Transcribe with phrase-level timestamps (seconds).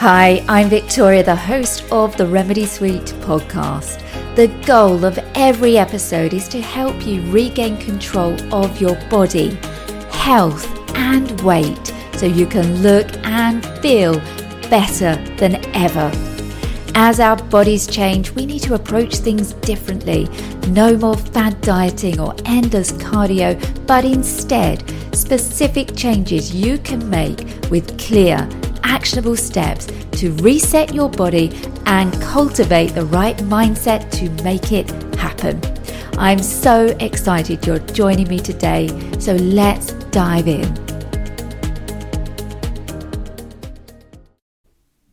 [0.00, 4.00] Hi, I'm Victoria, the host of the Remedy Suite podcast.
[4.34, 9.58] The goal of every episode is to help you regain control of your body,
[10.10, 10.66] health,
[10.96, 14.14] and weight so you can look and feel
[14.70, 16.10] better than ever.
[16.94, 20.30] As our bodies change, we need to approach things differently.
[20.68, 23.54] No more fad dieting or endless cardio,
[23.86, 24.82] but instead,
[25.14, 27.40] specific changes you can make
[27.70, 28.48] with clear,
[28.90, 31.48] actionable steps to reset your body
[31.86, 35.60] and cultivate the right mindset to make it happen.
[36.18, 38.88] I'm so excited you're joining me today,
[39.20, 40.74] so let's dive in.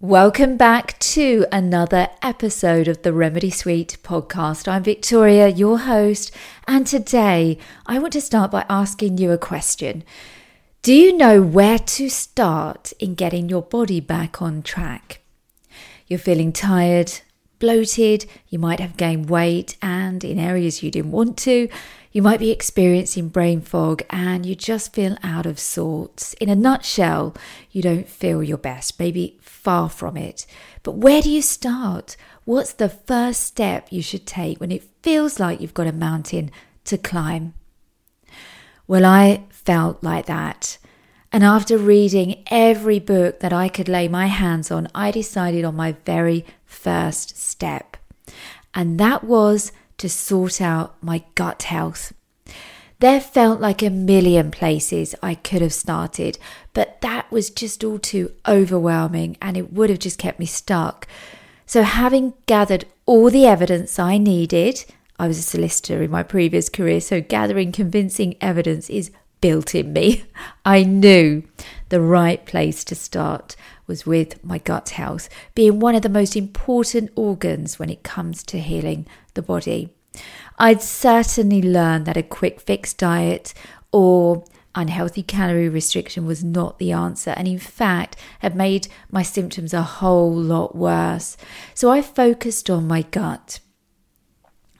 [0.00, 4.66] Welcome back to another episode of the Remedy Suite podcast.
[4.66, 6.32] I'm Victoria, your host,
[6.66, 7.56] and today
[7.86, 10.02] I want to start by asking you a question.
[10.82, 15.20] Do you know where to start in getting your body back on track?
[16.06, 17.20] You're feeling tired,
[17.58, 21.68] bloated, you might have gained weight, and in areas you didn't want to,
[22.12, 26.32] you might be experiencing brain fog and you just feel out of sorts.
[26.40, 27.36] In a nutshell,
[27.70, 30.46] you don't feel your best, maybe far from it.
[30.82, 32.16] But where do you start?
[32.46, 36.50] What's the first step you should take when it feels like you've got a mountain
[36.86, 37.52] to climb?
[38.90, 40.76] Well, I felt like that.
[41.30, 45.76] And after reading every book that I could lay my hands on, I decided on
[45.76, 47.96] my very first step.
[48.74, 52.12] And that was to sort out my gut health.
[52.98, 56.36] There felt like a million places I could have started,
[56.72, 61.06] but that was just all too overwhelming and it would have just kept me stuck.
[61.64, 64.84] So, having gathered all the evidence I needed,
[65.20, 69.10] I was a solicitor in my previous career, so gathering convincing evidence is
[69.42, 70.24] built in me.
[70.64, 71.42] I knew
[71.90, 73.54] the right place to start
[73.86, 78.42] was with my gut health, being one of the most important organs when it comes
[78.44, 79.90] to healing the body.
[80.58, 83.52] I'd certainly learned that a quick fix diet
[83.92, 84.42] or
[84.74, 89.82] unhealthy calorie restriction was not the answer, and in fact, had made my symptoms a
[89.82, 91.36] whole lot worse.
[91.74, 93.60] So I focused on my gut.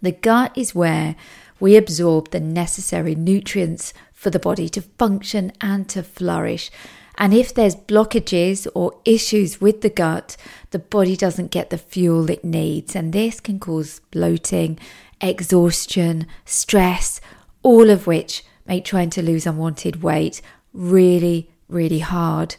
[0.00, 1.16] The gut is where
[1.60, 6.70] we absorb the necessary nutrients for the body to function and to flourish.
[7.16, 10.36] And if there's blockages or issues with the gut,
[10.70, 12.94] the body doesn't get the fuel it needs.
[12.94, 14.78] And this can cause bloating,
[15.20, 17.20] exhaustion, stress,
[17.62, 20.40] all of which make trying to lose unwanted weight
[20.72, 22.56] really, really hard.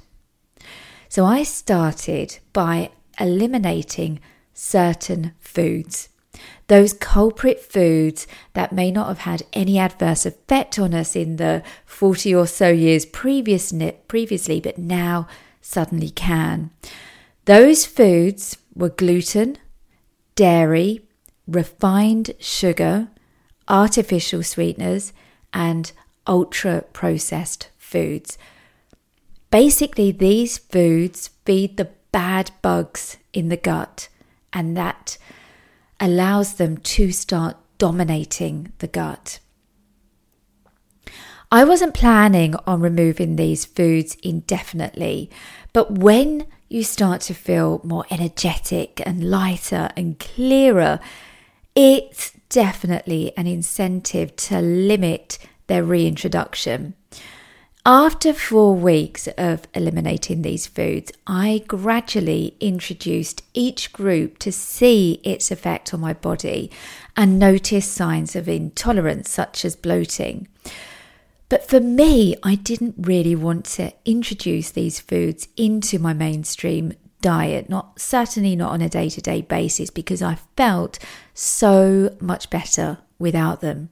[1.07, 4.19] So I started by eliminating
[4.53, 6.09] certain foods.
[6.67, 11.63] Those culprit foods that may not have had any adverse effect on us in the
[11.85, 13.73] 40 or so years previous,
[14.07, 15.27] previously, but now
[15.61, 16.72] suddenly can.
[17.45, 19.57] Those foods were gluten,
[20.35, 21.01] dairy,
[21.47, 23.09] refined sugar,
[23.67, 25.13] artificial sweeteners,
[25.53, 25.91] and
[26.27, 28.38] ultra processed foods.
[29.51, 34.07] Basically, these foods feed the bad bugs in the gut,
[34.53, 35.17] and that
[35.99, 39.39] allows them to start dominating the gut.
[41.51, 45.31] I wasn't planning on removing these foods indefinitely,
[45.73, 50.99] but when you start to feel more energetic and lighter and clearer,
[51.73, 56.93] it's definitely an incentive to limit their reintroduction.
[57.85, 65.50] After four weeks of eliminating these foods, I gradually introduced each group to see its
[65.50, 66.69] effect on my body
[67.16, 70.50] and notice signs of intolerance, such as bloating.
[71.47, 77.69] But for me, I didn't really want to introduce these foods into my mainstream diet,
[77.69, 81.00] not certainly not on a day to day basis, because I felt
[81.34, 83.89] so much better without them.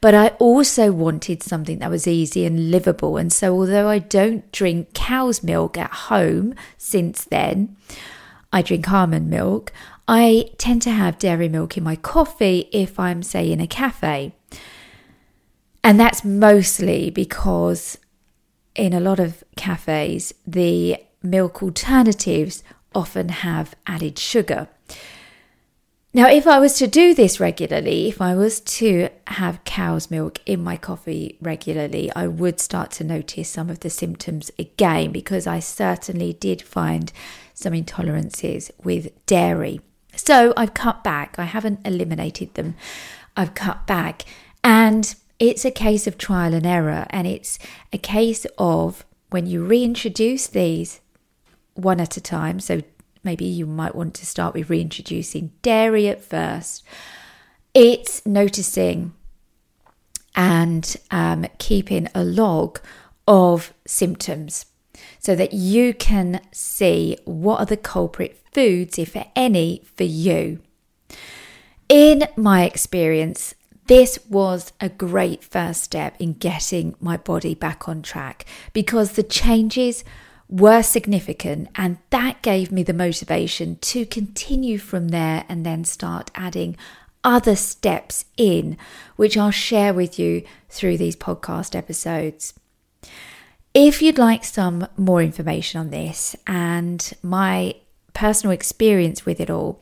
[0.00, 3.16] But I also wanted something that was easy and livable.
[3.16, 7.76] And so, although I don't drink cow's milk at home since then,
[8.52, 9.72] I drink almond milk.
[10.08, 14.34] I tend to have dairy milk in my coffee if I'm, say, in a cafe.
[15.84, 17.98] And that's mostly because
[18.74, 22.62] in a lot of cafes, the milk alternatives
[22.94, 24.68] often have added sugar.
[26.12, 30.40] Now, if I was to do this regularly, if I was to have cow's milk
[30.44, 35.46] in my coffee regularly, I would start to notice some of the symptoms again because
[35.46, 37.12] I certainly did find
[37.54, 39.80] some intolerances with dairy.
[40.16, 41.38] So I've cut back.
[41.38, 42.74] I haven't eliminated them.
[43.36, 44.24] I've cut back.
[44.64, 47.06] And it's a case of trial and error.
[47.10, 47.56] And it's
[47.92, 51.00] a case of when you reintroduce these
[51.74, 52.58] one at a time.
[52.58, 52.82] So
[53.22, 56.84] maybe you might want to start with reintroducing dairy at first.
[57.74, 59.12] It's noticing
[60.34, 62.80] and um, keeping a log
[63.26, 64.66] of symptoms
[65.18, 70.60] so that you can see what are the culprit foods, if any, for you.
[71.88, 73.54] In my experience,
[73.86, 79.22] this was a great first step in getting my body back on track because the
[79.22, 80.04] changes
[80.50, 86.30] were significant and that gave me the motivation to continue from there and then start
[86.34, 86.76] adding
[87.22, 88.76] other steps in,
[89.16, 92.54] which I'll share with you through these podcast episodes.
[93.72, 97.74] If you'd like some more information on this and my
[98.12, 99.80] personal experience with it all,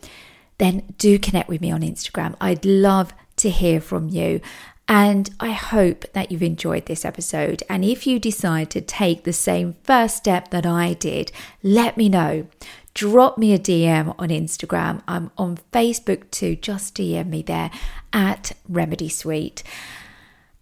[0.59, 2.37] then do connect with me on Instagram.
[2.41, 4.41] I'd love to hear from you.
[4.89, 7.63] And I hope that you've enjoyed this episode.
[7.69, 11.31] And if you decide to take the same first step that I did,
[11.63, 12.47] let me know.
[12.95, 15.03] Drop me a DM on Instagram.
[15.07, 16.57] I'm on Facebook too.
[16.57, 17.71] Just DM me there
[18.13, 19.63] at Remedy Suite.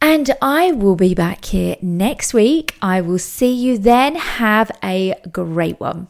[0.02, 2.76] And I will be back here next week.
[2.82, 4.16] I will see you then.
[4.16, 6.08] Have a great one.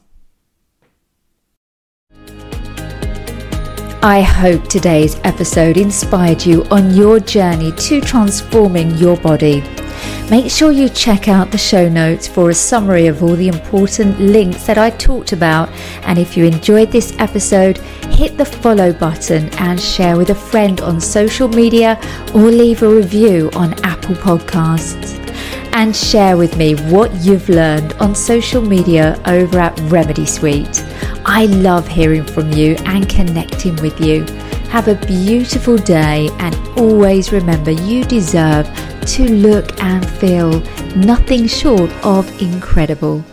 [4.06, 9.64] I hope today's episode inspired you on your journey to transforming your body.
[10.30, 14.20] Make sure you check out the show notes for a summary of all the important
[14.20, 15.70] links that I talked about.
[16.04, 17.78] And if you enjoyed this episode,
[18.12, 21.98] hit the follow button and share with a friend on social media
[22.32, 25.16] or leave a review on Apple Podcasts
[25.72, 30.84] and share with me what you've learned on social media over at Remedy Suite.
[31.28, 34.22] I love hearing from you and connecting with you.
[34.70, 38.66] Have a beautiful day and always remember you deserve
[39.06, 40.60] to look and feel
[40.94, 43.24] nothing short of incredible.